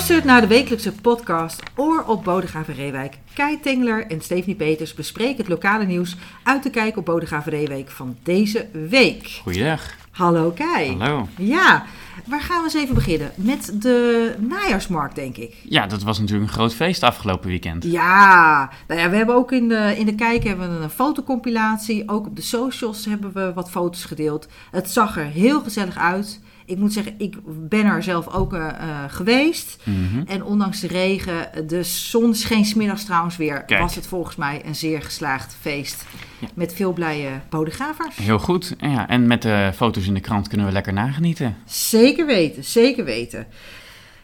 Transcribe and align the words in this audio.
luistert 0.00 0.24
naar 0.24 0.40
de 0.40 0.46
wekelijkse 0.46 0.92
podcast 0.92 1.62
Oor 1.76 2.04
op 2.06 2.24
Bodegraven 2.24 2.74
Reewijk. 2.74 3.18
Kai 3.34 3.60
Tengler 3.60 4.06
en 4.06 4.20
Stephanie 4.20 4.56
Peters 4.56 4.94
bespreken 4.94 5.36
het 5.36 5.48
lokale 5.48 5.84
nieuws 5.84 6.16
uit 6.42 6.62
de 6.62 6.70
Kijk 6.70 6.96
op 6.96 7.04
Bodegraven 7.04 7.52
Reewijk 7.52 7.90
van 7.90 8.16
deze 8.22 8.66
week. 8.88 9.40
Goeiedag. 9.42 9.96
Hallo 10.10 10.50
Kai. 10.50 10.96
Hallo. 10.96 11.28
Ja, 11.36 11.84
waar 12.26 12.40
gaan 12.40 12.58
we 12.58 12.64
eens 12.64 12.74
even 12.74 12.94
beginnen? 12.94 13.32
Met 13.34 13.72
de 13.82 14.34
najaarsmarkt, 14.38 15.14
denk 15.14 15.36
ik. 15.36 15.54
Ja, 15.62 15.86
dat 15.86 16.02
was 16.02 16.18
natuurlijk 16.18 16.48
een 16.48 16.54
groot 16.56 16.74
feest 16.74 17.02
afgelopen 17.02 17.48
weekend. 17.48 17.84
Ja, 17.84 18.70
nou 18.88 19.00
ja, 19.00 19.10
we 19.10 19.16
hebben 19.16 19.34
ook 19.34 19.52
in 19.52 19.68
de, 19.68 19.94
in 19.98 20.06
de 20.06 20.14
Kijk 20.14 20.44
hebben 20.44 20.78
we 20.78 20.82
een 20.82 20.90
fotocompilatie. 20.90 22.08
Ook 22.08 22.26
op 22.26 22.36
de 22.36 22.42
socials 22.42 23.04
hebben 23.04 23.32
we 23.32 23.52
wat 23.54 23.70
foto's 23.70 24.04
gedeeld. 24.04 24.48
Het 24.70 24.90
zag 24.90 25.16
er 25.16 25.24
heel 25.24 25.60
gezellig 25.60 25.96
uit. 25.96 26.40
Ik 26.70 26.78
moet 26.78 26.92
zeggen, 26.92 27.14
ik 27.18 27.36
ben 27.68 27.84
er 27.86 28.02
zelf 28.02 28.28
ook 28.28 28.54
eh, 28.54 28.68
eh, 28.68 28.74
geweest. 29.08 29.76
Mhm. 29.84 30.22
En 30.26 30.44
ondanks 30.44 30.80
de 30.80 30.86
regen, 30.86 31.66
de 31.66 31.82
zon 31.82 32.34
scheen 32.34 32.64
smiddags 32.64 33.04
trouwens 33.04 33.36
weer, 33.36 33.62
Kijk. 33.64 33.80
was 33.80 33.94
het 33.94 34.06
volgens 34.06 34.36
mij 34.36 34.62
een 34.64 34.74
zeer 34.74 35.02
geslaagd 35.02 35.56
feest. 35.60 36.04
Ja. 36.38 36.48
Met 36.54 36.74
veel 36.74 36.92
blije 36.92 37.30
bodegravers. 37.48 38.16
Heel 38.16 38.38
goed. 38.38 38.74
En 38.78 38.90
Ja, 38.90 39.08
en 39.08 39.26
met 39.26 39.42
de 39.42 39.70
foto's 39.74 40.06
in 40.06 40.14
de 40.14 40.20
krant 40.20 40.48
kunnen 40.48 40.66
we 40.66 40.72
lekker 40.72 40.92
nagenieten. 40.92 41.56
Zeker 41.64 42.26
weten, 42.26 42.64
zeker 42.64 43.04
weten. 43.04 43.46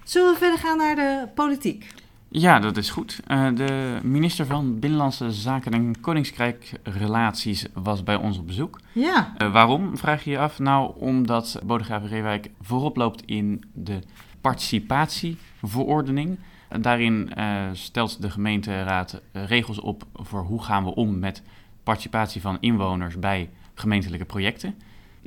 Zullen 0.04 0.32
we 0.32 0.38
verder 0.38 0.58
gaan 0.58 0.76
naar 0.78 0.94
de 0.94 1.26
politiek? 1.34 1.86
Ja, 2.38 2.58
dat 2.58 2.76
is 2.76 2.90
goed. 2.90 3.20
Eh, 3.26 3.48
de 3.54 3.98
minister 4.02 4.46
van 4.46 4.78
Binnenlandse 4.78 5.32
Zaken 5.32 5.72
en 5.72 6.00
Koninkrijkrelaties 6.00 7.66
was 7.74 8.02
bij 8.02 8.16
ons 8.16 8.38
op 8.38 8.46
bezoek. 8.46 8.80
Ja, 8.92 9.32
Eh, 9.38 9.52
waarom, 9.52 9.96
vraag 9.96 10.24
je 10.24 10.30
je 10.30 10.38
af? 10.38 10.58
Nou, 10.58 10.92
omdat 10.98 11.60
Bodegraven 11.64 12.08
Reewijk 12.08 12.50
voorop 12.60 12.96
loopt 12.96 13.22
in 13.26 13.64
de 13.72 13.98
participatieverordening. 14.40 16.38
En 16.68 16.82
Daarin 16.82 17.34
eh, 17.34 17.64
stelt 17.72 18.22
de 18.22 18.30
gemeenteraad 18.30 19.20
regels 19.32 19.80
op 19.80 20.06
voor 20.14 20.42
hoe 20.42 20.62
gaan 20.62 20.84
we 20.84 20.94
om 20.94 21.18
met 21.18 21.42
participatie 21.82 22.40
van 22.40 22.56
inwoners 22.60 23.18
bij 23.18 23.50
gemeentelijke 23.74 24.24
projecten. 24.24 24.74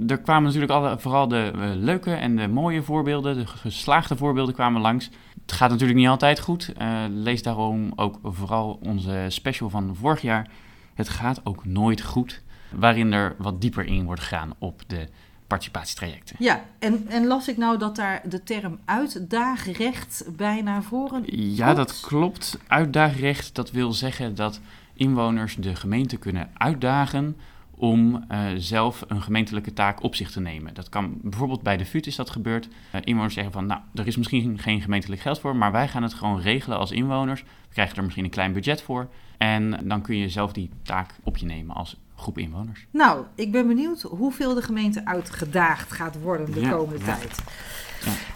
Er 0.08 0.20
kwamen 0.20 0.44
natuurlijk 0.44 0.72
alle, 0.72 1.00
vooral 1.00 1.28
de 1.28 1.52
eh, 1.56 1.70
leuke 1.76 2.14
en 2.14 2.36
de 2.36 2.48
mooie 2.48 2.84
voorbeelden, 2.84 3.38
de 3.38 3.48
geslaagde 3.48 4.18
voorbeelden 4.18 4.54
kwamen 4.54 4.82
langs. 4.82 5.10
Het 5.42 5.52
gaat 5.52 5.70
natuurlijk 5.70 6.00
niet 6.00 6.08
altijd 6.08 6.40
goed. 6.40 6.74
Eh, 6.78 7.04
lees 7.10 7.44
daarom 7.44 7.92
ook 7.96 8.20
vooral 8.24 8.80
onze 8.82 9.26
special 9.28 9.70
van 9.70 9.96
vorig 9.96 10.22
jaar. 10.22 10.48
Het 10.94 11.10
gaat 11.10 11.42
ook 11.44 11.66
nooit 11.66 12.02
goed 12.02 12.42
waarin 12.72 13.14
er 13.14 13.36
wat 13.38 13.62
dieper 13.62 13.86
in 13.86 14.06
wordt 14.06 14.22
gegaan 14.22 14.54
op 14.58 14.82
de 14.88 15.08
participatietrajecten. 15.48 16.36
ja. 16.40 16.66
En, 16.80 17.08
en 17.08 17.28
las 17.28 17.48
ik 17.48 17.58
nou 17.58 17.78
dat 17.78 17.96
daar 17.96 18.22
de 18.30 18.44
term 18.44 18.80
uitdaagrecht 18.86 20.26
bij 20.36 20.62
naar 20.62 20.84
voren 20.84 21.24
Ja, 21.56 21.74
dat 21.74 22.00
klopt. 22.00 22.58
Uitdaagrecht, 22.68 23.56
dat 23.56 23.72
wil 23.72 23.94
zeggen 23.94 24.36
dat 24.36 24.60
inwoners 24.94 25.56
de 25.56 25.76
gemeente 25.76 26.18
kunnen 26.18 26.50
uitdagen 26.54 27.36
om 27.80 28.26
eh, 28.28 28.46
zelf 28.56 29.04
een 29.08 29.22
gemeentelijke 29.22 29.74
taak 29.74 30.04
op 30.04 30.16
zich 30.16 30.32
te 30.32 30.40
nemen. 30.40 30.74
Dat 30.74 30.90
kan 30.90 31.18
bijvoorbeeld 31.22 31.62
bij 31.62 31.78
de 31.78 31.86
FUT 31.86 32.08
is 32.08 32.16
dat 32.16 32.30
gebeurd. 32.30 32.68
Eh, 32.92 33.02
inwoners 33.04 33.34
zeggen 33.34 33.54
van, 33.54 33.66
nou, 33.66 33.82
er 33.94 34.08
is 34.08 34.18
misschien 34.18 34.60
geen 34.60 34.82
gemeentelijk 34.82 35.22
geld 35.22 35.40
voor, 35.40 35.56
maar 35.56 35.72
wij 35.72 35.88
gaan 35.88 36.04
het 36.04 36.14
gewoon 36.14 36.42
regelen 36.42 36.78
als 36.78 36.92
inwoners. 36.92 37.42
We 37.42 37.74
krijgen 37.74 37.98
er 37.98 38.04
misschien 38.04 38.24
een 38.24 38.30
klein 38.30 38.54
budget 38.54 38.82
voor. 38.82 39.10
En 39.38 39.88
dan 39.88 40.02
kun 40.02 40.16
je 40.16 40.30
zelf 40.30 40.52
die 40.52 40.70
taak 40.82 41.16
op 41.24 41.38
je 41.38 41.46
nemen 41.46 41.76
als 41.76 41.98
groep 42.20 42.38
inwoners. 42.38 42.86
Nou, 42.92 43.24
ik 43.36 43.52
ben 43.52 43.68
benieuwd 43.68 44.02
hoeveel 44.02 44.54
de 44.54 44.62
gemeente 44.62 45.06
uitgedaagd 45.06 45.92
gaat 45.92 46.22
worden 46.22 46.52
de 46.52 46.60
Ja, 46.60 46.70
komende 46.70 47.06
ja. 47.06 47.16
tijd. 47.16 47.42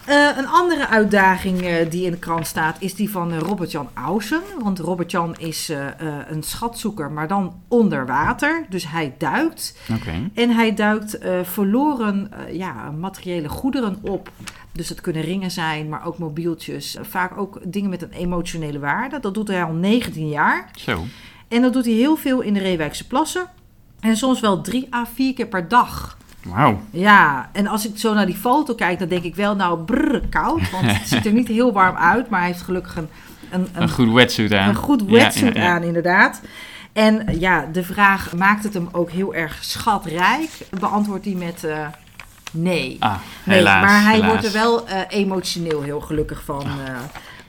Eh, 0.05 0.37
een 0.37 0.47
andere 0.47 0.87
uitdaging 0.87 1.61
eh, 1.61 1.89
die 1.89 2.05
in 2.05 2.11
de 2.11 2.17
krant 2.17 2.47
staat 2.47 2.75
is 2.79 2.95
die 2.95 3.09
van 3.09 3.31
eh, 3.31 3.37
Robert-Jan 3.37 3.89
Ausen. 3.93 4.41
Want 4.59 4.79
Robert-Jan 4.79 5.35
is 5.37 5.71
een 6.27 6.43
schatzoeker, 6.43 7.11
maar 7.11 7.27
dan 7.27 7.61
onder 7.67 8.05
water. 8.05 8.65
Dus 8.69 8.87
hij 8.87 9.15
duikt. 9.17 9.77
En 10.33 10.49
hij 10.49 10.73
duikt 10.73 11.17
verloren 11.43 12.31
ja, 12.51 12.91
materiële 12.91 13.49
goederen 13.49 13.97
op. 14.01 14.31
Dus 14.71 14.89
het 14.89 15.01
kunnen 15.01 15.21
ringen 15.21 15.51
zijn, 15.51 15.89
maar 15.89 16.05
ook 16.05 16.17
mobieltjes. 16.17 16.97
Vaak 17.01 17.37
ook 17.37 17.59
dingen 17.63 17.89
met 17.89 18.01
een 18.01 18.11
emotionele 18.11 18.79
waarde. 18.79 19.19
Dat 19.19 19.33
doet 19.33 19.47
hij 19.47 19.63
al 19.63 19.73
19 19.73 20.29
jaar. 20.29 20.69
Zo. 20.75 21.03
En 21.47 21.61
dat 21.61 21.73
doet 21.73 21.85
hij 21.85 21.93
heel 21.93 22.15
veel 22.15 22.41
in 22.41 22.53
de 22.53 22.59
Reewijkse 22.59 23.07
plassen. 23.07 23.49
En 24.03 24.17
soms 24.17 24.39
wel 24.39 24.61
drie 24.61 24.87
à 24.95 25.05
vier 25.13 25.33
keer 25.33 25.47
per 25.47 25.67
dag. 25.67 26.17
Wauw. 26.43 26.81
Ja, 26.89 27.49
en 27.51 27.67
als 27.67 27.87
ik 27.87 27.97
zo 27.97 28.13
naar 28.13 28.25
die 28.25 28.35
foto 28.35 28.73
kijk, 28.75 28.99
dan 28.99 29.07
denk 29.07 29.23
ik 29.23 29.35
wel, 29.35 29.55
nou, 29.55 29.79
brrr, 29.83 30.21
koud. 30.29 30.71
Want 30.71 30.85
het 30.85 31.07
ziet 31.11 31.25
er 31.25 31.33
niet 31.33 31.47
heel 31.47 31.73
warm 31.73 31.95
uit, 31.95 32.29
maar 32.29 32.39
hij 32.39 32.49
heeft 32.49 32.61
gelukkig 32.61 32.95
een, 32.95 33.07
een, 33.51 33.67
Een 33.73 33.89
goed 33.89 34.11
wetsuit 34.13 34.53
aan. 34.53 34.69
een 34.69 34.75
goed 34.75 35.03
wetsuit 35.03 35.55
ja, 35.55 35.61
ja. 35.63 35.73
aan, 35.73 35.83
inderdaad. 35.83 36.41
En 36.93 37.39
ja, 37.39 37.65
de 37.71 37.83
vraag, 37.83 38.33
maakt 38.35 38.63
het 38.63 38.73
hem 38.73 38.89
ook 38.91 39.11
heel 39.11 39.33
erg 39.33 39.57
schatrijk? 39.63 40.49
Beantwoordt 40.79 41.25
hij 41.25 41.33
met 41.33 41.63
eh, 41.63 41.87
nee. 42.51 42.95
Ah, 42.99 43.15
Nee, 43.43 43.57
helaas. 43.57 43.85
maar 43.85 44.01
hij 44.03 44.13
helaas. 44.13 44.29
wordt 44.31 44.45
er 44.45 44.51
wel 44.53 44.87
eh, 44.87 44.99
emotioneel 45.09 45.81
heel 45.81 45.99
gelukkig 45.99 46.43
van 46.45 46.61
eh, 46.61 46.95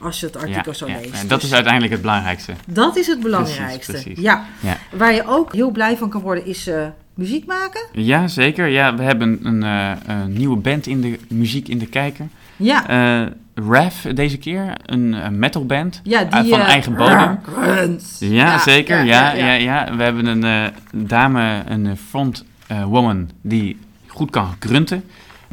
als 0.05 0.19
je 0.19 0.25
het 0.25 0.37
artikel 0.37 0.73
zo 0.73 0.87
ja, 0.87 0.95
leest. 1.01 1.21
En 1.21 1.27
dat 1.27 1.39
Dus 1.39 1.49
is 1.49 1.53
uiteindelijk 1.55 1.93
het 1.93 2.01
belangrijkste. 2.01 2.53
dat 2.67 2.97
is 2.97 3.07
het 3.07 3.19
belangrijkste. 3.19 3.91
Precies, 3.91 4.03
precies. 4.03 4.23
Ja. 4.23 4.45
Ja. 4.59 4.77
Waar 4.91 5.13
je 5.13 5.23
ook 5.27 5.53
heel 5.53 5.71
blij 5.71 5.97
van 5.97 6.09
kan 6.09 6.21
worden 6.21 6.45
is 6.45 6.67
eh, 6.67 6.87
muziek 7.13 7.45
maken. 7.45 7.81
Ja, 7.91 8.27
zeker. 8.27 8.67
Ja, 8.67 8.95
we 8.95 9.03
hebben 9.03 9.39
een, 9.43 9.63
eh, 9.63 9.91
een 10.05 10.33
nieuwe 10.33 10.57
band 10.57 10.87
in 10.87 11.01
de 11.01 11.19
muziek 11.29 11.67
in 11.67 11.77
de 11.77 11.87
kijker. 11.87 12.27
Ja, 12.57 12.87
Eh 12.87 13.27
Rav 13.69 14.03
deze 14.13 14.37
keer, 14.37 14.73
een 14.85 15.13
eh, 15.13 15.29
metalband. 15.29 16.01
ja 16.03 16.23
die 16.23 16.49
van 16.49 16.59
eigen 16.59 16.95
bodem. 16.95 17.39
grunts. 17.53 18.15
Ja, 18.19 18.59
zeker. 18.59 19.03
Ja, 19.03 19.33
ja, 19.33 19.53
ja, 19.53 19.95
We 19.95 20.03
hebben 20.03 20.25
een 20.43 20.71
dame, 20.91 21.61
een 21.67 21.97
frontwoman 21.97 23.29
die 23.41 23.79
goed 24.07 24.29
kan 24.29 24.55
grunten. 24.59 25.03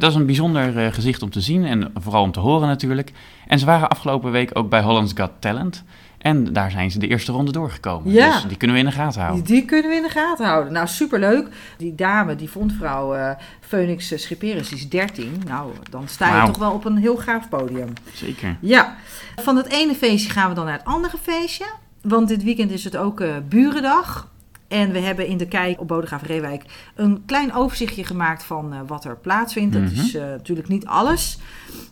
Dat 0.02 0.10
is 0.10 0.16
een 0.16 0.26
bijzonder 0.26 0.78
eh, 0.78 0.92
gezicht 0.92 1.22
om 1.22 1.30
te 1.30 1.40
zien 1.40 1.64
en 1.64 1.92
vooral 1.94 2.22
om 2.22 2.32
te 2.32 2.40
horen 2.40 2.68
natuurlijk. 2.68 3.12
En 3.46 3.58
ze 3.58 3.66
waren 3.66 3.88
afgelopen 3.88 4.30
week 4.30 4.50
ook 4.52 4.68
bij 4.68 4.82
Holland's 4.82 5.12
Got 5.16 5.30
Talent. 5.38 5.84
En 6.18 6.52
daar 6.52 6.70
zijn 6.70 6.90
ze 6.90 6.98
de 6.98 7.06
eerste 7.06 7.32
ronde 7.32 7.52
doorgekomen. 7.52 8.12
Ja. 8.12 8.32
Dus 8.32 8.44
die 8.48 8.56
kunnen 8.56 8.76
we 8.76 8.82
in 8.82 8.88
de 8.88 8.94
gaten 8.96 9.20
houden. 9.20 9.44
Die, 9.44 9.54
die 9.54 9.64
kunnen 9.64 9.90
we 9.90 9.96
in 9.96 10.02
de 10.02 10.08
gaten 10.08 10.46
houden. 10.46 10.72
Nou, 10.72 10.86
superleuk. 10.86 11.48
Die 11.76 11.94
dame, 11.94 12.36
die 12.36 12.48
frontvrouw 12.48 13.14
eh 13.14 13.30
Phoenix 13.60 14.22
Schipperis, 14.22 14.68
die 14.68 14.78
is 14.78 14.88
13. 14.88 15.42
Nou, 15.46 15.72
dan 15.90 16.08
sta 16.08 16.40
je 16.40 16.46
toch 16.46 16.58
wel 16.58 16.72
op 16.72 16.84
een 16.84 16.96
heel 16.96 17.16
gaaf 17.16 17.48
podium. 17.48 17.92
Zeker. 18.12 18.56
Ja, 18.60 18.96
van 19.36 19.56
het 19.56 19.66
ene 19.66 19.94
feestje 19.94 20.30
gaan 20.30 20.48
we 20.48 20.54
dan 20.54 20.64
naar 20.64 20.78
het 20.78 20.86
andere 20.86 21.16
feestje. 21.22 21.66
Want 22.00 22.28
dit 22.28 22.42
weekend 22.42 22.70
is 22.70 22.84
het 22.84 22.96
ook 22.96 23.20
eh, 23.20 23.30
Burendag. 23.48 24.31
En 24.72 24.92
we 24.92 24.98
hebben 24.98 25.26
in 25.26 25.36
de 25.36 25.46
Kijk 25.48 25.80
op 25.80 25.88
Bodegraaf 25.88 26.22
Reewijk 26.22 26.64
een 26.94 27.22
klein 27.26 27.54
overzichtje 27.54 28.04
gemaakt 28.04 28.44
van 28.44 28.72
eh, 28.72 28.78
wat 28.86 29.04
er 29.04 29.16
plaatsvindt. 29.16 29.72
Dat 29.72 29.82
Mhm. 29.82 30.00
is 30.00 30.14
eh, 30.14 30.22
natuurlijk 30.22 30.68
niet 30.68 30.86
alles. 30.86 31.38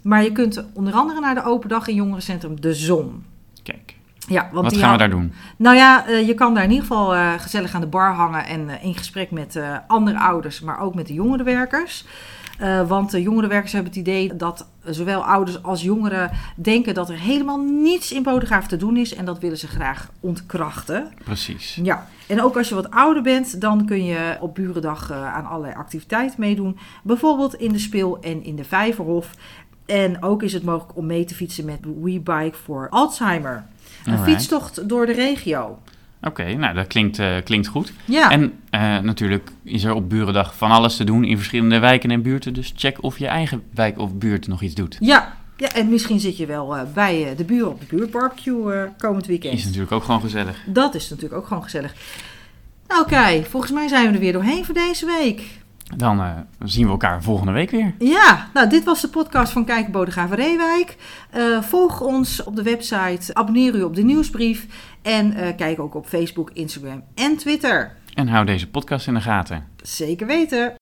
Maar 0.03 0.23
je 0.23 0.33
kunt 0.33 0.65
onder 0.73 0.93
andere 0.95 1.21
naar 1.21 1.35
de 1.35 1.45
open 1.45 1.69
dag 1.69 1.89
in 1.89 1.95
jongerencentrum 1.95 2.61
De 2.61 2.75
Zon. 2.75 3.25
Kijk, 3.63 3.95
Ja, 4.29 4.43
want 4.53 4.65
wat 4.65 4.71
die 4.71 4.83
gaan 4.83 4.93
we 4.93 4.99
daar 4.99 5.11
doen? 5.11 5.33
Nou 5.57 5.77
ja, 5.77 6.07
eh, 6.07 6.27
je 6.27 6.35
kan 6.35 6.55
daar 6.55 6.65
in 6.65 6.71
ieder 6.71 6.87
geval 6.87 7.39
gezellig 7.39 7.75
aan 7.75 7.81
de 7.81 7.87
bar 7.87 8.15
hangen 8.15 8.47
en 8.47 8.83
in 8.83 8.95
gesprek 8.95 9.31
met 9.31 9.61
andere 9.87 10.19
ouders, 10.19 10.61
maar 10.61 10.81
ook 10.81 10.95
met 10.95 11.07
de 11.07 11.15
jongerenwerkers. 11.15 12.05
Eh, 12.61 12.89
want 12.89 13.11
de 13.11 13.23
jongerenwerkers 13.23 13.73
hebben 13.73 13.91
het 13.93 14.01
idee 14.01 14.37
dat 14.37 14.67
zowel 14.85 15.25
ouders 15.25 15.63
als 15.63 15.83
jongeren 15.83 16.31
denken 16.57 16.95
dat 16.95 17.09
er 17.09 17.19
helemaal 17.19 17.59
niets 17.59 18.13
in 18.13 18.23
Bodegraaf 18.23 18.67
te 18.67 18.77
doen 18.77 18.97
is. 18.97 19.15
En 19.15 19.25
dat 19.25 19.39
willen 19.39 19.59
ze 19.59 19.67
graag 19.67 20.11
ontkrachten. 20.21 21.13
Precies. 21.25 21.79
Ja, 21.83 22.07
en 22.27 22.43
ook 22.43 22.57
als 22.57 22.69
je 22.69 22.75
wat 22.75 22.91
ouder 22.91 23.23
bent, 23.23 23.61
dan 23.61 23.87
kun 23.87 24.05
je 24.05 24.37
op 24.41 24.55
Burendag 24.55 25.11
eh, 25.11 25.35
aan 25.35 25.47
allerlei 25.47 25.75
activiteiten 25.75 26.41
meedoen. 26.41 26.79
Bijvoorbeeld 27.03 27.55
in 27.55 27.73
de 27.73 27.79
Speel 27.79 28.21
en 28.21 28.45
in 28.45 28.57
de 28.57 28.65
Vijverhof. 28.65 29.31
En 29.87 30.23
ook 30.23 30.43
is 30.43 30.53
het 30.53 30.63
mogelijk 30.63 30.97
om 30.97 31.07
mee 31.07 31.25
te 31.25 31.35
fietsen 31.35 31.65
met 31.65 31.79
We 32.03 32.21
Bike 32.21 32.57
for 32.63 32.89
Alzheimer. 32.91 33.65
Een 34.05 34.13
Alright. 34.13 34.31
fietstocht 34.31 34.89
door 34.89 35.07
de 35.07 35.13
regio. 35.13 35.79
Oké, 36.23 36.55
nou 36.55 36.75
dat 36.75 36.87
klinkt, 36.87 37.19
eh, 37.19 37.37
klinkt 37.45 37.67
goed. 37.67 37.93
Ja, 38.05 38.31
En 38.31 38.53
eh, 38.71 38.99
natuurlijk 38.99 39.51
is 39.63 39.85
er 39.85 39.95
op 39.95 40.09
Burendag 40.09 40.57
van 40.57 40.71
alles 40.71 40.97
te 40.97 41.05
doen 41.05 41.25
in 41.25 41.37
verschillende 41.37 41.79
wijken 41.79 42.11
en 42.11 42.23
buurten. 42.23 42.53
Dus 42.55 42.73
check 42.77 43.03
of 43.03 43.19
je 43.19 43.27
eigen 43.27 43.63
wijk 43.75 43.99
of 43.99 44.15
buurt 44.15 44.47
nog 44.47 44.63
iets 44.63 44.75
doet. 44.75 44.97
ja. 45.01 45.39
ja, 45.57 45.69
en 45.73 45.89
misschien 45.89 46.21
zit 46.21 46.37
je 46.37 46.47
wel 46.47 46.77
eh, 46.77 46.83
bij 46.95 47.35
de 47.37 47.45
buren 47.45 47.69
op 47.69 47.81
de 47.81 47.97
buurtbarbecue 47.97 48.89
komend 48.99 49.23
Is 49.23 49.29
weekend. 49.29 49.65
natuurlijk 49.65 49.93
ook 49.93 50.05
gewoon 50.05 50.21
gezellig. 50.21 50.57
Dat 50.67 50.95
is 50.95 51.09
natuurlijk 51.11 51.41
ook 51.41 51.47
gewoon 51.47 51.63
gezellig. 51.63 51.95
Nou, 52.89 53.07
Kai, 53.07 53.45
volgens 53.45 53.73
mij 53.73 53.89
zijn 53.89 54.07
we 54.07 54.13
er 54.15 54.19
weer 54.21 54.33
doorheen 54.33 54.65
voor 54.65 54.75
deze 54.75 55.07
week. 55.07 55.43
Dan 55.97 56.21
eh, 56.21 56.31
zien 56.59 56.85
we 56.85 56.91
elkaar 56.91 57.23
volgende 57.23 57.53
week 57.53 57.71
weer. 57.71 57.95
Ja, 57.99 58.49
nou, 58.55 58.69
dit 58.69 58.85
was 58.85 59.01
de 59.01 59.09
podcast 59.09 59.53
van 59.53 59.65
Kijk 59.65 59.93
Bodegraven 59.93 60.37
Reewijk. 60.37 60.97
Eh, 61.31 61.63
volg 61.63 62.01
ons 62.01 62.43
op 62.43 62.57
de 62.57 62.63
website, 62.63 63.35
abonneer 63.35 63.75
u 63.75 63.83
op 63.83 63.95
de 63.95 64.03
nieuwsbrief 64.03 64.67
en 65.03 65.33
eh, 65.33 65.57
kijk 65.57 65.81
ook 65.81 65.95
op 65.95 66.07
Facebook, 66.07 66.51
Instagram 66.53 67.03
en 67.15 67.37
Twitter. 67.37 67.97
En 68.15 68.29
hou 68.29 68.47
deze 68.47 68.71
podcast 68.71 69.07
in 69.07 69.15
de 69.15 69.21
gaten. 69.21 69.65
Zeker 69.83 70.27
weten. 70.27 70.80